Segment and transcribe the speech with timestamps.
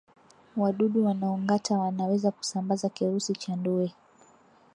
[0.57, 3.93] Wadudu wanaongata wanaweza kusambaza kirusi cha ndui